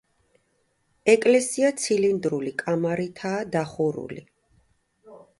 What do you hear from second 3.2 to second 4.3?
გადახურული.